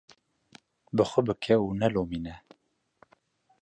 Bi 0.95 1.03
xwe 1.09 1.21
bike 1.27 1.55
û 1.65 1.67
nelomîne. 1.79 2.35